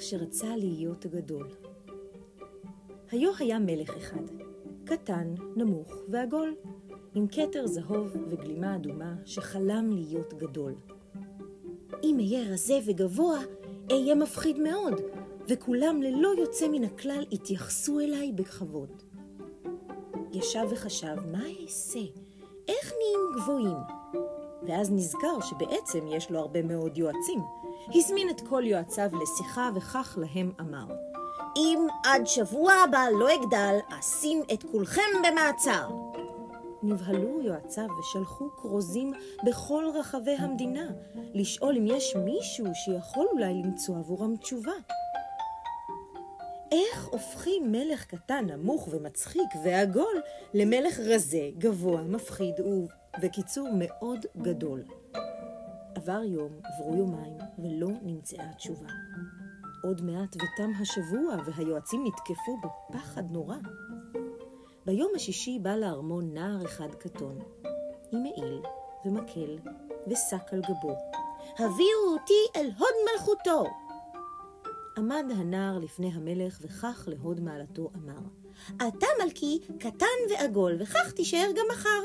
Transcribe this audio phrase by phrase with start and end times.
[0.00, 1.48] שרצה להיות גדול.
[3.10, 4.22] היו היה מלך אחד,
[4.84, 6.54] קטן, נמוך ועגול,
[7.14, 10.74] עם כתר זהוב וגלימה אדומה שחלם להיות גדול.
[12.02, 13.38] אם אהיה רזה וגבוה,
[13.90, 15.00] אהיה מפחיד מאוד,
[15.48, 19.02] וכולם ללא יוצא מן הכלל התייחסו אליי בכבוד.
[20.32, 22.00] ישב וחשב, מה אעשה?
[22.68, 24.41] איך נהיים גבוהים?
[24.66, 27.40] ואז נזכר שבעצם יש לו הרבה מאוד יועצים.
[27.94, 30.86] הזמין את כל יועציו לשיחה וכך להם אמר:
[31.56, 35.88] אם עד שבוע הבא לא אגדל, אשים את כולכם במעצר.
[36.82, 39.12] נבהלו יועציו ושלחו כרוזים
[39.46, 40.90] בכל רחבי המדינה,
[41.34, 44.72] לשאול אם יש מישהו שיכול אולי למצוא עבורם תשובה.
[46.72, 50.22] איך הופכים מלך קטן, נמוך ומצחיק ועגול
[50.54, 52.60] למלך רזה, גבוה, מפחיד
[53.18, 54.82] ובקיצור מאוד גדול?
[55.94, 58.88] עבר יום, עברו יומיים, ולא נמצאה תשובה.
[59.82, 63.56] עוד מעט ותם השבוע, והיועצים נתקפו בפחד נורא.
[64.86, 67.38] ביום השישי בא לארמון נער אחד קטון,
[68.12, 68.62] עם מעיל
[69.04, 69.58] ומקל
[70.06, 70.96] ושק על גבו.
[71.58, 73.64] הביאו אותי אל הוד מלכותו!
[74.96, 78.20] עמד הנער לפני המלך, וכך להוד מעלתו אמר,
[78.76, 82.00] אתה מלכי קטן ועגול, וכך תישאר גם מחר.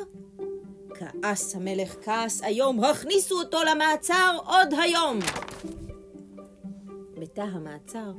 [0.99, 5.19] כעס המלך כעס היום, הכניסו אותו למעצר עוד היום!
[7.19, 8.11] בתא המעצר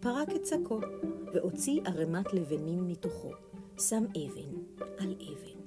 [0.00, 0.80] פרק את שקו,
[1.32, 3.30] והוציא ערימת לבנים מתוכו.
[3.80, 5.58] שם אבן על אבן,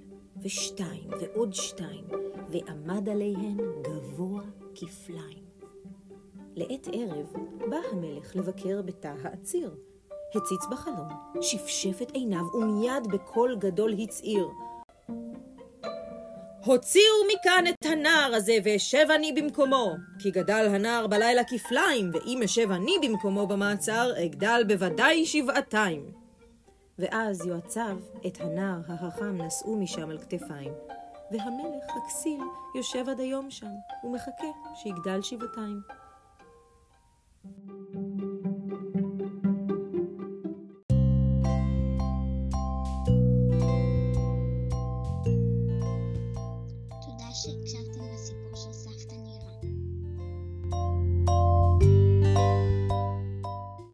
[0.42, 2.04] ושתיים ועוד שתיים,
[2.50, 4.42] ועמד עליהן גבוה
[4.76, 5.44] כפליים.
[6.56, 7.34] לעת ערב
[7.70, 9.76] בא המלך לבקר בתא העציר.
[10.36, 11.08] הציץ בחלום,
[11.42, 14.48] שפשף את עיניו, ומיד בקול גדול הצהיר.
[16.66, 19.96] הוציאו מכאן את הנער הזה, ואשב אני במקומו.
[20.20, 26.12] כי גדל הנער בלילה כפליים, ואם אשב אני במקומו במעצר, אגדל בוודאי שבעתיים.
[27.00, 30.72] ואז יועציו את הנער החכם נשאו משם על כתפיים,
[31.32, 32.42] והמלך הכסיל
[32.76, 33.72] יושב עד היום שם,
[34.04, 35.80] ומחכה שיגדל שבעתיים.